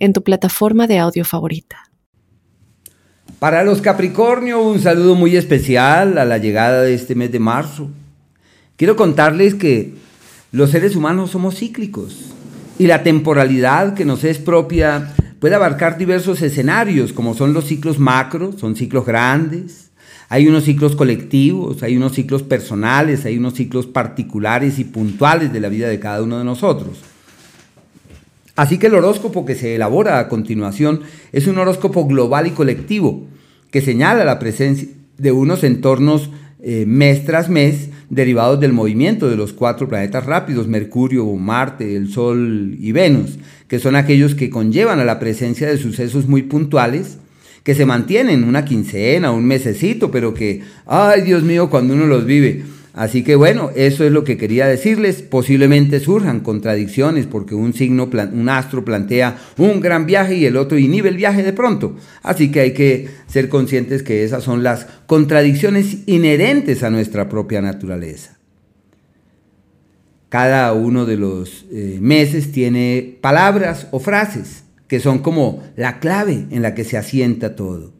en 0.00 0.12
tu 0.12 0.24
plataforma 0.24 0.88
de 0.88 0.98
audio 0.98 1.24
favorita. 1.24 1.90
Para 3.38 3.62
los 3.62 3.80
Capricornio, 3.80 4.60
un 4.60 4.80
saludo 4.80 5.14
muy 5.14 5.36
especial 5.36 6.18
a 6.18 6.24
la 6.24 6.38
llegada 6.38 6.82
de 6.82 6.94
este 6.94 7.14
mes 7.14 7.30
de 7.30 7.38
marzo. 7.38 7.88
Quiero 8.76 8.96
contarles 8.96 9.54
que 9.54 9.94
los 10.52 10.70
seres 10.70 10.96
humanos 10.96 11.30
somos 11.30 11.54
cíclicos 11.54 12.32
y 12.78 12.86
la 12.86 13.02
temporalidad 13.02 13.94
que 13.94 14.04
nos 14.04 14.24
es 14.24 14.38
propia 14.38 15.14
puede 15.38 15.54
abarcar 15.54 15.96
diversos 15.96 16.42
escenarios, 16.42 17.12
como 17.12 17.34
son 17.34 17.52
los 17.52 17.66
ciclos 17.66 17.98
macro, 17.98 18.52
son 18.58 18.76
ciclos 18.76 19.06
grandes, 19.06 19.90
hay 20.28 20.46
unos 20.46 20.64
ciclos 20.64 20.94
colectivos, 20.94 21.82
hay 21.82 21.96
unos 21.96 22.12
ciclos 22.12 22.42
personales, 22.42 23.24
hay 23.24 23.38
unos 23.38 23.54
ciclos 23.54 23.86
particulares 23.86 24.78
y 24.78 24.84
puntuales 24.84 25.52
de 25.52 25.60
la 25.60 25.68
vida 25.68 25.88
de 25.88 25.98
cada 25.98 26.22
uno 26.22 26.38
de 26.38 26.44
nosotros. 26.44 26.98
Así 28.56 28.78
que 28.78 28.88
el 28.88 28.94
horóscopo 28.94 29.44
que 29.44 29.54
se 29.54 29.74
elabora 29.74 30.18
a 30.18 30.28
continuación 30.28 31.02
es 31.32 31.46
un 31.46 31.58
horóscopo 31.58 32.06
global 32.06 32.46
y 32.46 32.50
colectivo 32.50 33.26
que 33.70 33.80
señala 33.80 34.24
la 34.24 34.38
presencia 34.38 34.88
de 35.18 35.32
unos 35.32 35.64
entornos 35.64 36.30
eh, 36.62 36.84
mes 36.86 37.24
tras 37.24 37.48
mes 37.48 37.90
derivados 38.10 38.60
del 38.60 38.72
movimiento 38.72 39.30
de 39.30 39.36
los 39.36 39.52
cuatro 39.52 39.88
planetas 39.88 40.26
rápidos, 40.26 40.66
Mercurio, 40.66 41.24
Marte, 41.36 41.96
el 41.96 42.10
Sol 42.10 42.76
y 42.78 42.92
Venus, 42.92 43.38
que 43.68 43.78
son 43.78 43.94
aquellos 43.96 44.34
que 44.34 44.50
conllevan 44.50 44.98
a 44.98 45.04
la 45.04 45.20
presencia 45.20 45.68
de 45.68 45.78
sucesos 45.78 46.26
muy 46.26 46.42
puntuales, 46.42 47.18
que 47.62 47.74
se 47.74 47.86
mantienen 47.86 48.44
una 48.44 48.64
quincena, 48.64 49.30
un 49.30 49.44
mesecito, 49.44 50.10
pero 50.10 50.34
que, 50.34 50.62
ay 50.86 51.22
Dios 51.22 51.44
mío, 51.44 51.70
cuando 51.70 51.94
uno 51.94 52.06
los 52.06 52.24
vive, 52.24 52.64
Así 52.92 53.22
que 53.22 53.36
bueno, 53.36 53.70
eso 53.76 54.04
es 54.04 54.10
lo 54.10 54.24
que 54.24 54.36
quería 54.36 54.66
decirles. 54.66 55.22
Posiblemente 55.22 56.00
surjan 56.00 56.40
contradicciones 56.40 57.26
porque 57.26 57.54
un 57.54 57.72
signo, 57.72 58.10
un 58.32 58.48
astro 58.48 58.84
plantea 58.84 59.38
un 59.58 59.80
gran 59.80 60.06
viaje 60.06 60.34
y 60.34 60.46
el 60.46 60.56
otro 60.56 60.76
inhibe 60.76 61.08
el 61.08 61.16
viaje 61.16 61.42
de 61.42 61.52
pronto. 61.52 61.96
Así 62.22 62.50
que 62.50 62.60
hay 62.60 62.72
que 62.72 63.08
ser 63.28 63.48
conscientes 63.48 64.02
que 64.02 64.24
esas 64.24 64.42
son 64.42 64.62
las 64.62 64.86
contradicciones 65.06 65.98
inherentes 66.06 66.82
a 66.82 66.90
nuestra 66.90 67.28
propia 67.28 67.62
naturaleza. 67.62 68.38
Cada 70.28 70.72
uno 70.72 71.06
de 71.06 71.16
los 71.16 71.66
eh, 71.72 71.98
meses 72.00 72.52
tiene 72.52 73.18
palabras 73.20 73.88
o 73.90 73.98
frases 74.00 74.64
que 74.90 74.98
son 74.98 75.20
como 75.20 75.62
la 75.76 76.00
clave 76.00 76.46
en 76.50 76.62
la 76.62 76.74
que 76.74 76.82
se 76.82 76.96
asienta 76.96 77.54
todo. 77.54 77.92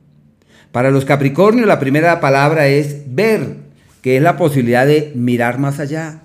Para 0.72 0.90
los 0.90 1.04
Capricornios 1.04 1.68
la 1.68 1.78
primera 1.78 2.20
palabra 2.20 2.66
es 2.66 3.02
ver 3.06 3.69
que 4.02 4.16
es 4.16 4.22
la 4.22 4.36
posibilidad 4.36 4.86
de 4.86 5.12
mirar 5.14 5.58
más 5.58 5.78
allá, 5.78 6.22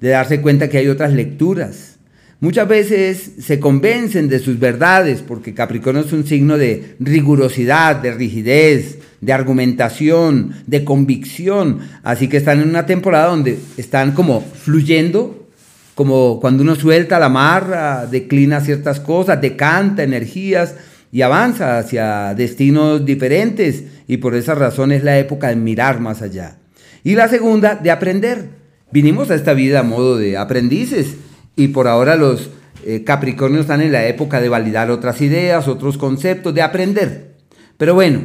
de 0.00 0.08
darse 0.08 0.40
cuenta 0.40 0.68
que 0.68 0.78
hay 0.78 0.88
otras 0.88 1.12
lecturas. 1.12 1.98
Muchas 2.40 2.68
veces 2.68 3.32
se 3.40 3.58
convencen 3.58 4.28
de 4.28 4.38
sus 4.38 4.60
verdades, 4.60 5.22
porque 5.26 5.54
Capricornio 5.54 6.04
es 6.04 6.12
un 6.12 6.24
signo 6.24 6.56
de 6.56 6.94
rigurosidad, 7.00 7.96
de 7.96 8.12
rigidez, 8.12 8.98
de 9.20 9.32
argumentación, 9.32 10.52
de 10.66 10.84
convicción. 10.84 11.80
Así 12.04 12.28
que 12.28 12.36
están 12.36 12.60
en 12.60 12.68
una 12.68 12.86
temporada 12.86 13.26
donde 13.26 13.58
están 13.76 14.12
como 14.12 14.40
fluyendo, 14.40 15.48
como 15.96 16.38
cuando 16.40 16.62
uno 16.62 16.76
suelta 16.76 17.18
la 17.18 17.28
marra, 17.28 18.06
declina 18.06 18.60
ciertas 18.60 19.00
cosas, 19.00 19.40
decanta 19.40 20.04
energías 20.04 20.76
y 21.10 21.22
avanza 21.22 21.78
hacia 21.78 22.34
destinos 22.34 23.04
diferentes. 23.04 23.82
Y 24.06 24.18
por 24.18 24.36
esa 24.36 24.54
razón 24.54 24.92
es 24.92 25.02
la 25.02 25.18
época 25.18 25.48
de 25.48 25.56
mirar 25.56 25.98
más 25.98 26.22
allá. 26.22 26.56
Y 27.04 27.14
la 27.14 27.28
segunda, 27.28 27.74
de 27.74 27.90
aprender. 27.90 28.50
Vinimos 28.90 29.30
a 29.30 29.34
esta 29.34 29.52
vida 29.52 29.80
a 29.80 29.82
modo 29.82 30.16
de 30.16 30.36
aprendices 30.36 31.16
y 31.56 31.68
por 31.68 31.88
ahora 31.88 32.16
los 32.16 32.50
eh, 32.84 33.04
Capricornios 33.04 33.62
están 33.62 33.82
en 33.82 33.92
la 33.92 34.06
época 34.06 34.40
de 34.40 34.48
validar 34.48 34.90
otras 34.90 35.20
ideas, 35.20 35.68
otros 35.68 35.98
conceptos, 35.98 36.54
de 36.54 36.62
aprender. 36.62 37.34
Pero 37.76 37.94
bueno, 37.94 38.20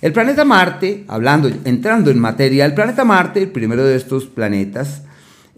el 0.00 0.12
planeta 0.12 0.44
Marte, 0.44 1.04
hablando, 1.08 1.50
entrando 1.64 2.10
en 2.10 2.18
materia, 2.18 2.64
el 2.64 2.74
planeta 2.74 3.04
Marte, 3.04 3.40
el 3.40 3.50
primero 3.50 3.84
de 3.84 3.96
estos 3.96 4.26
planetas, 4.26 5.02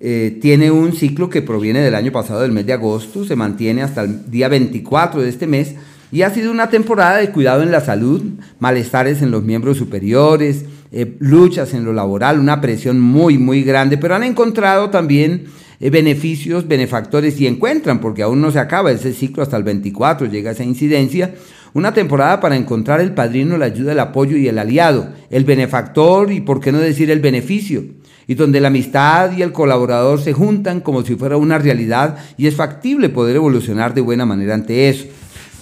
eh, 0.01 0.39
tiene 0.41 0.71
un 0.71 0.95
ciclo 0.95 1.29
que 1.29 1.43
proviene 1.43 1.81
del 1.81 1.95
año 1.95 2.11
pasado, 2.11 2.41
del 2.41 2.53
mes 2.53 2.65
de 2.65 2.73
agosto, 2.73 3.25
se 3.25 3.37
mantiene 3.37 3.83
hasta 3.83 4.03
el 4.03 4.31
día 4.31 4.49
24 4.49 5.21
de 5.21 5.29
este 5.29 5.47
mes 5.47 5.75
y 6.11 6.23
ha 6.23 6.31
sido 6.31 6.51
una 6.51 6.71
temporada 6.71 7.19
de 7.19 7.31
cuidado 7.31 7.63
en 7.63 7.71
la 7.71 7.83
salud, 7.83 8.23
malestares 8.59 9.21
en 9.21 9.31
los 9.31 9.43
miembros 9.43 9.77
superiores, 9.77 10.65
eh, 10.93 11.17
luchas 11.21 11.73
en 11.75 11.85
lo 11.85 11.93
laboral, 11.93 12.41
una 12.41 12.61
presión 12.61 13.01
muy, 13.01 13.39
muy 13.39 13.63
grande, 13.63 13.97
pero 13.97 14.17
han 14.17 14.25
encontrado 14.25 14.91
también 14.91 15.45
eh, 15.79 15.89
beneficios, 15.89 16.67
benefactores 16.67 17.41
y 17.41 17.47
encuentran, 17.47 18.01
porque 18.01 18.23
aún 18.23 18.41
no 18.41 18.51
se 18.51 18.59
acaba 18.59 18.91
ese 18.91 19.13
ciclo 19.13 19.43
hasta 19.43 19.57
el 19.57 19.63
24, 19.63 20.27
llega 20.27 20.51
esa 20.51 20.65
incidencia, 20.65 21.35
una 21.75 21.95
temporada 21.95 22.41
para 22.41 22.57
encontrar 22.57 23.01
el 23.01 23.15
padrino, 23.15 23.57
la 23.57 23.67
ayuda, 23.67 23.93
el 23.93 24.01
apoyo 24.01 24.37
y 24.37 24.49
el 24.49 24.59
aliado, 24.59 25.13
el 25.31 25.45
benefactor 25.45 26.33
y 26.33 26.41
por 26.41 26.59
qué 26.59 26.73
no 26.73 26.79
decir 26.79 27.11
el 27.11 27.21
beneficio, 27.21 27.85
y 28.27 28.35
donde 28.35 28.61
la 28.61 28.69
amistad 28.69 29.31
y 29.37 29.43
el 29.43 29.53
colaborador 29.53 30.21
se 30.21 30.33
juntan 30.33 30.81
como 30.81 31.03
si 31.03 31.15
fuera 31.15 31.37
una 31.37 31.59
realidad 31.59 32.17
y 32.37 32.49
es 32.49 32.57
factible 32.57 33.09
poder 33.09 33.37
evolucionar 33.37 33.95
de 33.95 34.01
buena 34.01 34.27
manera 34.27 34.55
ante 34.55 34.89
eso 34.89 35.07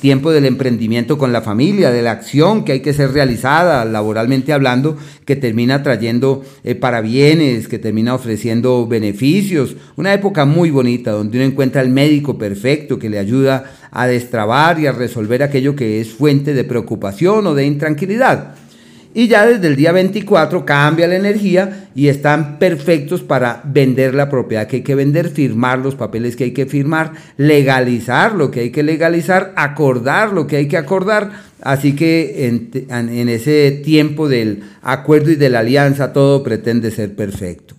tiempo 0.00 0.30
del 0.30 0.46
emprendimiento 0.46 1.18
con 1.18 1.32
la 1.32 1.42
familia, 1.42 1.90
de 1.90 2.02
la 2.02 2.12
acción 2.12 2.64
que 2.64 2.72
hay 2.72 2.80
que 2.80 2.92
ser 2.92 3.12
realizada 3.12 3.84
laboralmente 3.84 4.52
hablando, 4.52 4.96
que 5.24 5.36
termina 5.36 5.82
trayendo 5.82 6.44
eh, 6.64 6.74
parabienes, 6.74 7.68
que 7.68 7.78
termina 7.78 8.14
ofreciendo 8.14 8.86
beneficios. 8.86 9.76
Una 9.96 10.14
época 10.14 10.44
muy 10.44 10.70
bonita 10.70 11.12
donde 11.12 11.38
uno 11.38 11.46
encuentra 11.46 11.82
el 11.82 11.90
médico 11.90 12.38
perfecto 12.38 12.98
que 12.98 13.08
le 13.08 13.18
ayuda 13.18 13.72
a 13.90 14.06
destrabar 14.06 14.78
y 14.78 14.86
a 14.86 14.92
resolver 14.92 15.42
aquello 15.42 15.74
que 15.74 16.00
es 16.00 16.10
fuente 16.10 16.54
de 16.54 16.64
preocupación 16.64 17.46
o 17.46 17.54
de 17.54 17.66
intranquilidad. 17.66 18.54
Y 19.14 19.26
ya 19.26 19.46
desde 19.46 19.68
el 19.68 19.76
día 19.76 19.92
24 19.92 20.66
cambia 20.66 21.08
la 21.08 21.16
energía 21.16 21.88
y 21.94 22.08
están 22.08 22.58
perfectos 22.58 23.22
para 23.22 23.62
vender 23.64 24.14
la 24.14 24.28
propiedad 24.28 24.66
que 24.66 24.76
hay 24.76 24.82
que 24.82 24.94
vender, 24.94 25.30
firmar 25.30 25.78
los 25.78 25.94
papeles 25.94 26.36
que 26.36 26.44
hay 26.44 26.50
que 26.52 26.66
firmar, 26.66 27.12
legalizar 27.36 28.34
lo 28.34 28.50
que 28.50 28.60
hay 28.60 28.70
que 28.70 28.82
legalizar, 28.82 29.54
acordar 29.56 30.32
lo 30.32 30.46
que 30.46 30.56
hay 30.56 30.68
que 30.68 30.76
acordar. 30.76 31.30
Así 31.62 31.96
que 31.96 32.46
en, 32.46 33.28
ese 33.28 33.80
tiempo 33.84 34.28
del 34.28 34.62
acuerdo 34.82 35.30
y 35.30 35.36
de 35.36 35.50
la 35.50 35.60
alianza 35.60 36.12
todo 36.12 36.42
pretende 36.42 36.90
ser 36.90 37.16
perfecto. 37.16 37.74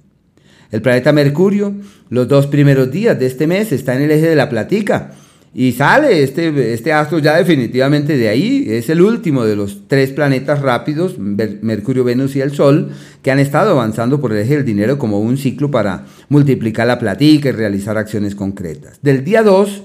El 0.72 0.82
planeta 0.82 1.14
Mercurio, 1.14 1.74
los 2.10 2.28
dos 2.28 2.48
primeros 2.48 2.92
días 2.92 3.18
de 3.20 3.28
este 3.28 3.48
mes, 3.48 3.72
está 3.72 3.96
en 3.96 4.02
el 4.02 4.12
eje 4.12 4.28
de 4.28 4.36
la 4.36 4.50
platica 4.50 5.12
y 5.54 5.72
sale 5.72 6.22
este, 6.22 6.74
este 6.74 6.94
astro 6.94 7.20
ya 7.20 7.38
definitivamente 7.38 8.18
de 8.18 8.30
ahí. 8.30 8.66
Es 8.68 8.90
el 8.90 9.02
último 9.02 9.46
de 9.46 9.56
los 9.56 9.88
tres 9.88 10.12
planetas 10.12 10.62
rápidos, 10.62 11.18
Mercurio, 11.18 12.04
Venus 12.04 12.36
y 12.36 12.42
el 12.42 12.52
Sol, 12.52 12.90
que 13.24 13.32
han 13.32 13.40
estado 13.40 13.72
avanzando 13.72 14.22
por 14.22 14.32
el 14.32 14.40
eje 14.40 14.58
del 14.58 14.66
dinero 14.66 15.00
como 15.00 15.20
un 15.20 15.38
ciclo 15.38 15.72
para 15.72 16.06
multiplicar 16.30 16.88
la 16.88 17.00
platica 17.00 17.50
y 17.50 17.54
realizar 17.54 17.98
acciones 17.98 18.36
concretas. 18.36 19.00
Del 19.02 19.24
día 19.24 19.42
2 19.42 19.84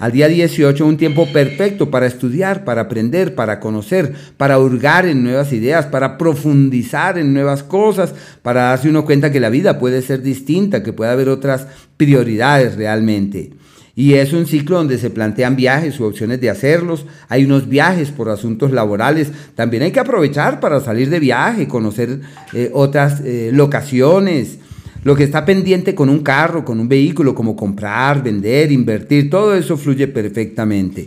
al 0.00 0.10
día 0.10 0.26
18, 0.26 0.84
un 0.84 0.96
tiempo 0.96 1.26
perfecto 1.32 1.90
para 1.90 2.06
estudiar, 2.06 2.64
para 2.64 2.82
aprender, 2.82 3.36
para 3.36 3.60
conocer, 3.60 4.12
para 4.36 4.58
hurgar 4.58 5.06
en 5.06 5.22
nuevas 5.22 5.52
ideas, 5.52 5.86
para 5.86 6.18
profundizar 6.18 7.16
en 7.16 7.32
nuevas 7.32 7.62
cosas, 7.62 8.12
para 8.42 8.62
darse 8.62 8.88
uno 8.88 9.04
cuenta 9.04 9.30
que 9.30 9.38
la 9.38 9.50
vida 9.50 9.78
puede 9.78 10.02
ser 10.02 10.22
distinta, 10.22 10.82
que 10.82 10.92
puede 10.92 11.12
haber 11.12 11.28
otras 11.28 11.68
prioridades 11.96 12.74
realmente. 12.74 13.52
Y 13.96 14.14
es 14.14 14.32
un 14.32 14.46
ciclo 14.46 14.78
donde 14.78 14.98
se 14.98 15.10
plantean 15.10 15.54
viajes 15.54 16.00
u 16.00 16.04
opciones 16.04 16.40
de 16.40 16.50
hacerlos. 16.50 17.06
Hay 17.28 17.44
unos 17.44 17.68
viajes 17.68 18.10
por 18.10 18.28
asuntos 18.28 18.72
laborales. 18.72 19.30
También 19.54 19.84
hay 19.84 19.92
que 19.92 20.00
aprovechar 20.00 20.58
para 20.58 20.80
salir 20.80 21.10
de 21.10 21.20
viaje, 21.20 21.68
conocer 21.68 22.20
eh, 22.52 22.70
otras 22.72 23.20
eh, 23.24 23.50
locaciones. 23.52 24.58
Lo 25.04 25.14
que 25.14 25.22
está 25.22 25.44
pendiente 25.44 25.94
con 25.94 26.08
un 26.08 26.20
carro, 26.20 26.64
con 26.64 26.80
un 26.80 26.88
vehículo, 26.88 27.34
como 27.34 27.54
comprar, 27.54 28.22
vender, 28.22 28.72
invertir, 28.72 29.30
todo 29.30 29.54
eso 29.54 29.76
fluye 29.76 30.08
perfectamente. 30.08 31.06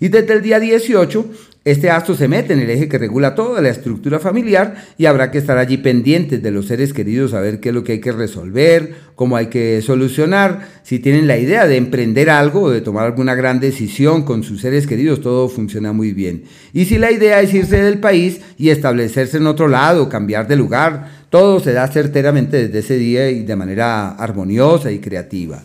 Y 0.00 0.08
desde 0.08 0.34
el 0.34 0.42
día 0.42 0.60
18 0.60 1.26
Este 1.64 1.90
astro 1.90 2.14
se 2.14 2.28
mete 2.28 2.52
en 2.52 2.60
el 2.60 2.70
eje 2.70 2.88
que 2.88 2.98
regula 2.98 3.34
toda 3.34 3.60
la 3.60 3.68
estructura 3.68 4.18
familiar 4.18 4.86
y 4.96 5.06
habrá 5.06 5.30
que 5.30 5.38
estar 5.38 5.58
allí 5.58 5.76
pendientes 5.76 6.42
de 6.42 6.50
los 6.50 6.66
seres 6.66 6.92
queridos, 6.92 7.34
a 7.34 7.40
ver 7.40 7.58
qué 7.58 7.70
es 7.70 7.74
lo 7.74 7.84
que 7.84 7.92
hay 7.92 8.00
que 8.00 8.12
resolver, 8.12 8.94
cómo 9.18 9.36
hay 9.36 9.48
que 9.48 9.82
solucionar. 9.82 10.68
Si 10.84 11.00
tienen 11.00 11.26
la 11.26 11.38
idea 11.38 11.66
de 11.66 11.76
emprender 11.76 12.30
algo 12.30 12.62
o 12.62 12.70
de 12.70 12.82
tomar 12.82 13.04
alguna 13.04 13.34
gran 13.34 13.58
decisión 13.58 14.22
con 14.22 14.44
sus 14.44 14.60
seres 14.60 14.86
queridos, 14.86 15.20
todo 15.20 15.48
funciona 15.48 15.92
muy 15.92 16.12
bien. 16.12 16.44
Y 16.72 16.84
si 16.84 16.98
la 16.98 17.10
idea 17.10 17.40
es 17.40 17.52
irse 17.52 17.82
del 17.82 17.98
país 17.98 18.40
y 18.56 18.70
establecerse 18.70 19.38
en 19.38 19.48
otro 19.48 19.66
lado, 19.66 20.08
cambiar 20.08 20.46
de 20.46 20.54
lugar, 20.54 21.10
todo 21.30 21.58
se 21.58 21.72
da 21.72 21.88
certeramente 21.88 22.68
desde 22.68 22.78
ese 22.78 22.96
día 22.96 23.28
y 23.28 23.42
de 23.42 23.56
manera 23.56 24.10
armoniosa 24.10 24.92
y 24.92 25.00
creativa. 25.00 25.64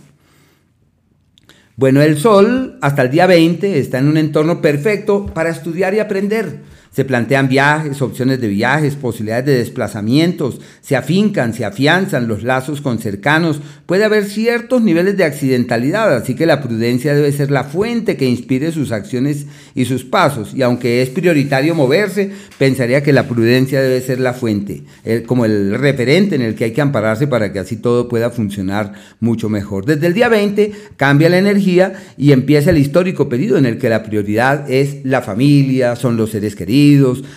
Bueno, 1.75 2.01
el 2.01 2.17
Sol 2.17 2.79
hasta 2.81 3.03
el 3.03 3.11
día 3.11 3.27
20 3.27 3.77
está 3.77 3.99
en 3.99 4.07
un 4.07 4.17
entorno 4.17 4.61
perfecto 4.61 5.27
para 5.27 5.51
estudiar 5.51 5.93
y 5.93 5.99
aprender. 5.99 6.61
Se 6.93 7.05
plantean 7.05 7.49
viajes, 7.49 8.01
opciones 8.01 8.39
de 8.39 8.47
viajes, 8.47 8.95
posibilidades 8.95 9.45
de 9.45 9.57
desplazamientos, 9.57 10.61
se 10.81 10.95
afincan, 10.95 11.53
se 11.53 11.65
afianzan 11.65 12.27
los 12.27 12.43
lazos 12.43 12.81
con 12.81 12.99
cercanos, 12.99 13.59
puede 13.87 14.03
haber 14.03 14.25
ciertos 14.25 14.83
niveles 14.83 15.17
de 15.17 15.23
accidentalidad, 15.23 16.15
así 16.15 16.35
que 16.35 16.45
la 16.45 16.61
prudencia 16.61 17.15
debe 17.15 17.31
ser 17.31 17.49
la 17.49 17.63
fuente 17.63 18.15
que 18.15 18.25
inspire 18.25 18.71
sus 18.71 18.91
acciones 18.91 19.47
y 19.73 19.85
sus 19.85 20.03
pasos, 20.03 20.53
y 20.53 20.61
aunque 20.61 21.01
es 21.01 21.09
prioritario 21.09 21.73
moverse, 21.73 22.31
pensaría 22.59 23.01
que 23.01 23.11
la 23.11 23.27
prudencia 23.27 23.81
debe 23.81 23.99
ser 23.99 24.19
la 24.19 24.33
fuente, 24.33 24.83
como 25.25 25.45
el 25.45 25.73
referente 25.73 26.35
en 26.35 26.43
el 26.43 26.53
que 26.53 26.65
hay 26.65 26.71
que 26.73 26.81
ampararse 26.81 27.25
para 27.25 27.51
que 27.51 27.57
así 27.59 27.77
todo 27.77 28.07
pueda 28.07 28.29
funcionar 28.29 28.93
mucho 29.19 29.49
mejor. 29.49 29.85
Desde 29.85 30.05
el 30.05 30.13
día 30.13 30.29
20 30.29 30.71
cambia 30.95 31.29
la 31.29 31.39
energía 31.39 31.93
y 32.17 32.33
empieza 32.33 32.69
el 32.69 32.77
histórico 32.77 33.27
periodo 33.27 33.57
en 33.57 33.65
el 33.65 33.79
que 33.79 33.89
la 33.89 34.03
prioridad 34.03 34.69
es 34.69 35.03
la 35.03 35.23
familia, 35.23 35.95
son 35.95 36.17
los 36.17 36.29
seres 36.29 36.55
queridos, 36.55 36.82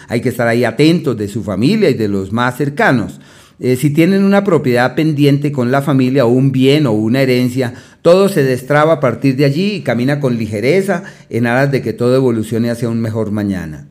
hay 0.08 0.20
que 0.20 0.28
estar 0.28 0.48
ahí 0.48 0.64
atentos 0.64 1.16
de 1.16 1.28
su 1.28 1.42
familia 1.42 1.90
y 1.90 1.94
de 1.94 2.08
los 2.08 2.32
más 2.32 2.56
cercanos. 2.56 3.20
Eh, 3.58 3.76
si 3.76 3.90
tienen 3.90 4.22
una 4.22 4.44
propiedad 4.44 4.94
pendiente 4.94 5.50
con 5.50 5.70
la 5.70 5.80
familia 5.80 6.26
o 6.26 6.28
un 6.28 6.52
bien 6.52 6.86
o 6.86 6.92
una 6.92 7.22
herencia, 7.22 7.72
todo 8.02 8.28
se 8.28 8.42
destraba 8.42 8.94
a 8.94 9.00
partir 9.00 9.36
de 9.36 9.46
allí 9.46 9.74
y 9.76 9.80
camina 9.80 10.20
con 10.20 10.36
ligereza 10.36 11.04
en 11.30 11.46
aras 11.46 11.72
de 11.72 11.80
que 11.80 11.94
todo 11.94 12.14
evolucione 12.16 12.70
hacia 12.70 12.88
un 12.88 13.00
mejor 13.00 13.30
mañana. 13.30 13.88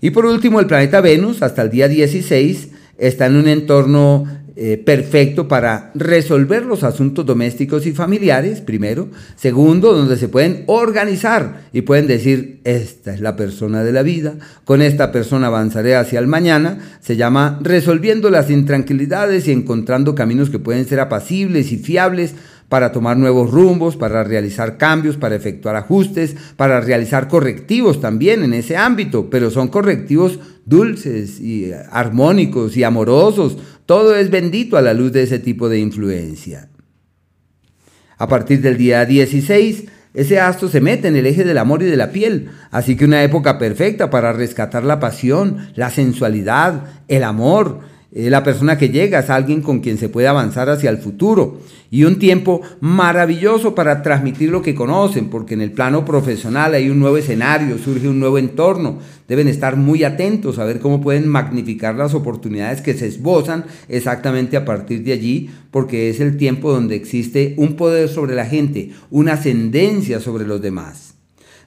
Y 0.00 0.10
por 0.10 0.26
último, 0.26 0.60
el 0.60 0.66
planeta 0.66 1.00
Venus, 1.00 1.42
hasta 1.42 1.62
el 1.62 1.70
día 1.70 1.86
16, 1.86 2.70
está 2.98 3.26
en 3.26 3.36
un 3.36 3.48
entorno 3.48 4.24
eh, 4.56 4.82
perfecto 4.84 5.48
para 5.48 5.90
resolver 5.94 6.64
los 6.64 6.82
asuntos 6.84 7.24
domésticos 7.24 7.86
y 7.86 7.92
familiares, 7.92 8.60
primero. 8.60 9.08
Segundo, 9.36 9.92
donde 9.92 10.16
se 10.16 10.28
pueden 10.28 10.64
organizar 10.66 11.62
y 11.72 11.82
pueden 11.82 12.06
decir, 12.06 12.60
esta 12.64 13.14
es 13.14 13.20
la 13.20 13.36
persona 13.36 13.84
de 13.84 13.92
la 13.92 14.02
vida, 14.02 14.34
con 14.64 14.82
esta 14.82 15.12
persona 15.12 15.48
avanzaré 15.48 15.96
hacia 15.96 16.18
el 16.18 16.26
mañana. 16.26 16.78
Se 17.00 17.16
llama 17.16 17.58
resolviendo 17.62 18.30
las 18.30 18.50
intranquilidades 18.50 19.48
y 19.48 19.52
encontrando 19.52 20.14
caminos 20.14 20.50
que 20.50 20.58
pueden 20.58 20.86
ser 20.86 21.00
apacibles 21.00 21.72
y 21.72 21.78
fiables 21.78 22.34
para 22.70 22.92
tomar 22.92 23.16
nuevos 23.16 23.50
rumbos, 23.50 23.96
para 23.96 24.22
realizar 24.22 24.78
cambios, 24.78 25.16
para 25.16 25.34
efectuar 25.34 25.74
ajustes, 25.74 26.36
para 26.56 26.80
realizar 26.80 27.26
correctivos 27.26 28.00
también 28.00 28.44
en 28.44 28.54
ese 28.54 28.76
ámbito, 28.76 29.28
pero 29.28 29.50
son 29.50 29.68
correctivos 29.68 30.38
dulces 30.70 31.40
y 31.40 31.72
armónicos 31.90 32.76
y 32.78 32.84
amorosos. 32.84 33.58
Todo 33.84 34.16
es 34.16 34.30
bendito 34.30 34.78
a 34.78 34.82
la 34.82 34.94
luz 34.94 35.12
de 35.12 35.24
ese 35.24 35.38
tipo 35.38 35.68
de 35.68 35.80
influencia. 35.80 36.70
A 38.16 38.28
partir 38.28 38.62
del 38.62 38.78
día 38.78 39.04
16, 39.04 39.84
ese 40.14 40.40
astro 40.40 40.68
se 40.68 40.80
mete 40.80 41.08
en 41.08 41.16
el 41.16 41.26
eje 41.26 41.44
del 41.44 41.58
amor 41.58 41.82
y 41.82 41.86
de 41.86 41.96
la 41.96 42.12
piel, 42.12 42.50
así 42.70 42.96
que 42.96 43.04
una 43.04 43.22
época 43.22 43.58
perfecta 43.58 44.10
para 44.10 44.32
rescatar 44.32 44.84
la 44.84 45.00
pasión, 45.00 45.68
la 45.74 45.90
sensualidad, 45.90 46.84
el 47.08 47.24
amor, 47.24 47.80
la 48.12 48.42
persona 48.42 48.76
que 48.76 48.88
llega 48.88 49.20
es 49.20 49.30
alguien 49.30 49.62
con 49.62 49.78
quien 49.78 49.96
se 49.96 50.08
puede 50.08 50.26
avanzar 50.26 50.68
hacia 50.68 50.90
el 50.90 50.98
futuro 50.98 51.60
y 51.92 52.02
un 52.02 52.18
tiempo 52.18 52.60
maravilloso 52.80 53.74
para 53.74 54.02
transmitir 54.02 54.50
lo 54.50 54.62
que 54.62 54.74
conocen, 54.74 55.28
porque 55.28 55.54
en 55.54 55.60
el 55.60 55.70
plano 55.70 56.04
profesional 56.04 56.74
hay 56.74 56.90
un 56.90 56.98
nuevo 56.98 57.16
escenario, 57.16 57.78
surge 57.78 58.08
un 58.08 58.18
nuevo 58.18 58.38
entorno. 58.38 58.98
Deben 59.28 59.46
estar 59.46 59.76
muy 59.76 60.02
atentos 60.02 60.58
a 60.58 60.64
ver 60.64 60.80
cómo 60.80 61.00
pueden 61.00 61.28
magnificar 61.28 61.94
las 61.94 62.14
oportunidades 62.14 62.80
que 62.80 62.94
se 62.94 63.06
esbozan 63.06 63.64
exactamente 63.88 64.56
a 64.56 64.64
partir 64.64 65.04
de 65.04 65.12
allí, 65.12 65.50
porque 65.70 66.10
es 66.10 66.18
el 66.18 66.36
tiempo 66.36 66.72
donde 66.72 66.96
existe 66.96 67.54
un 67.58 67.76
poder 67.76 68.08
sobre 68.08 68.34
la 68.34 68.46
gente, 68.46 68.90
una 69.10 69.34
ascendencia 69.34 70.18
sobre 70.18 70.46
los 70.46 70.60
demás. 70.60 71.14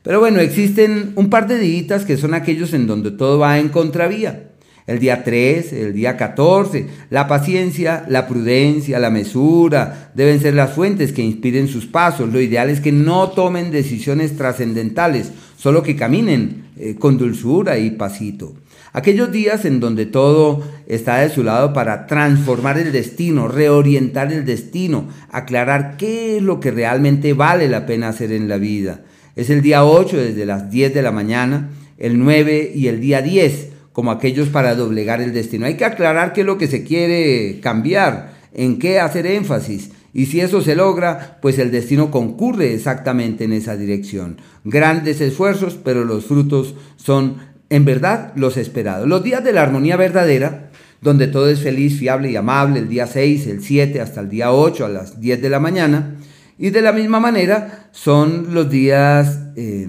Pero 0.02 0.20
bueno, 0.20 0.42
existen 0.42 1.14
un 1.16 1.30
par 1.30 1.48
de 1.48 1.58
días 1.58 2.04
que 2.04 2.18
son 2.18 2.34
aquellos 2.34 2.74
en 2.74 2.88
donde 2.88 3.12
todo 3.12 3.40
va 3.40 3.60
en 3.60 3.70
contravía 3.70 4.53
el 4.88 5.00
día 5.00 5.24
3, 5.24 5.74
el 5.74 5.94
día 5.94 6.18
14. 6.18 6.88
La 7.10 7.28
paciencia, 7.28 8.06
la 8.08 8.28
prudencia, 8.28 9.00
la 9.00 9.10
mesura 9.10 10.12
deben 10.14 10.42
ser 10.42 10.54
las 10.54 10.74
fuentes 10.74 11.14
que 11.14 11.22
inspiren 11.22 11.68
sus 11.68 11.86
pasos. 11.86 12.32
Lo 12.32 12.42
ideal 12.42 12.70
es 12.70 12.80
que 12.80 12.92
no 12.92 13.30
tomen 13.30 13.72
decisiones 13.72 14.36
trascendentales, 14.36 15.32
solo 15.58 15.84
que 15.84 15.96
caminen 15.96 16.66
eh, 16.78 16.96
con 16.98 17.18
dulzura 17.18 17.78
y 17.78 17.92
pasito. 17.92 18.54
Aquellos 18.92 19.32
días 19.32 19.66
en 19.66 19.80
donde 19.80 20.06
todo 20.06 20.62
está 20.86 21.18
de 21.18 21.30
su 21.32 21.44
lado 21.44 21.74
para 21.74 22.06
transformar 22.06 22.78
el 22.78 22.92
destino, 22.92 23.48
reorientar 23.48 24.32
el 24.32 24.46
destino, 24.46 25.08
aclarar 25.32 25.98
qué 25.98 26.38
es 26.38 26.44
lo 26.44 26.60
que 26.60 26.70
realmente 26.70 27.34
vale 27.34 27.68
la 27.68 27.88
pena 27.88 28.10
hacer 28.10 28.32
en 28.32 28.48
la 28.48 28.58
vida. 28.58 29.02
Es 29.36 29.50
el 29.50 29.64
día 29.64 29.84
8 29.84 30.16
desde 30.18 30.46
las 30.46 30.70
10 30.70 30.94
de 30.94 31.02
la 31.02 31.12
mañana, 31.12 31.72
el 31.98 32.20
9 32.20 32.72
y 32.76 32.88
el 32.88 33.02
día 33.02 33.24
10 33.24 33.73
como 33.94 34.12
aquellos 34.12 34.50
para 34.50 34.76
doblegar 34.76 35.22
el 35.22 35.34
destino. 35.34 35.66
Hay 35.66 35.78
que 35.78 35.86
aclarar 35.86 36.34
qué 36.34 36.42
es 36.42 36.48
lo 36.48 36.58
que 36.58 36.68
se 36.68 36.84
quiere 36.84 37.60
cambiar, 37.62 38.34
en 38.54 38.80
qué 38.80 39.00
hacer 39.00 39.26
énfasis. 39.28 39.92
Y 40.14 40.26
si 40.26 40.42
eso 40.42 40.62
se 40.62 40.76
logra, 40.76 41.38
pues 41.42 41.58
el 41.60 41.72
destino 41.72 42.12
concurre 42.12 42.74
exactamente 42.74 43.46
en 43.46 43.54
esa 43.54 43.78
dirección. 43.78 44.38
Grandes 44.64 45.22
esfuerzos, 45.22 45.80
pero 45.84 46.06
los 46.06 46.26
frutos 46.26 46.76
son 46.98 47.38
en 47.70 47.86
verdad 47.86 48.34
los 48.36 48.58
esperados. 48.58 49.08
Los 49.08 49.24
días 49.24 49.44
de 49.44 49.54
la 49.54 49.62
armonía 49.62 49.96
verdadera, 49.96 50.72
donde 51.02 51.28
todo 51.28 51.50
es 51.50 51.62
feliz, 51.62 51.98
fiable 51.98 52.32
y 52.32 52.36
amable, 52.36 52.80
el 52.80 52.90
día 52.90 53.08
6, 53.08 53.48
el 53.48 53.64
7 53.64 54.02
hasta 54.02 54.22
el 54.22 54.30
día 54.30 54.52
8 54.52 54.86
a 54.86 54.90
las 54.90 55.20
10 55.20 55.42
de 55.42 55.50
la 55.50 55.60
mañana. 55.60 56.16
Y 56.58 56.70
de 56.70 56.82
la 56.82 56.94
misma 56.94 57.20
manera 57.20 57.90
son 57.92 58.54
los 58.54 58.70
días... 58.70 59.40
Eh, 59.56 59.88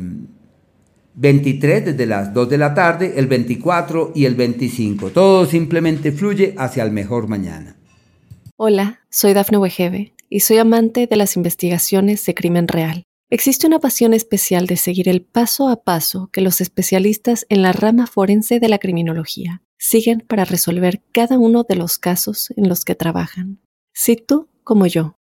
23 1.16 1.84
desde 1.84 2.06
las 2.06 2.34
2 2.34 2.48
de 2.48 2.58
la 2.58 2.74
tarde, 2.74 3.14
el 3.16 3.26
24 3.26 4.12
y 4.14 4.24
el 4.24 4.34
25. 4.34 5.10
Todo 5.10 5.46
simplemente 5.46 6.12
fluye 6.12 6.54
hacia 6.58 6.82
el 6.82 6.90
mejor 6.90 7.28
mañana. 7.28 7.76
Hola, 8.56 9.00
soy 9.10 9.32
Dafne 9.32 9.58
Wegebe 9.58 10.14
y 10.28 10.40
soy 10.40 10.58
amante 10.58 11.06
de 11.06 11.16
las 11.16 11.36
investigaciones 11.36 12.24
de 12.26 12.34
crimen 12.34 12.68
real. 12.68 13.04
Existe 13.30 13.66
una 13.66 13.78
pasión 13.78 14.14
especial 14.14 14.66
de 14.66 14.76
seguir 14.76 15.08
el 15.08 15.22
paso 15.22 15.68
a 15.68 15.82
paso 15.82 16.30
que 16.32 16.40
los 16.40 16.60
especialistas 16.60 17.46
en 17.48 17.62
la 17.62 17.72
rama 17.72 18.06
forense 18.06 18.60
de 18.60 18.68
la 18.68 18.78
criminología 18.78 19.62
siguen 19.78 20.20
para 20.20 20.44
resolver 20.44 21.02
cada 21.12 21.38
uno 21.38 21.64
de 21.68 21.76
los 21.76 21.98
casos 21.98 22.52
en 22.56 22.68
los 22.68 22.84
que 22.84 22.94
trabajan. 22.94 23.60
Si 23.92 24.16
tú, 24.16 24.48
como 24.62 24.86
yo, 24.86 25.16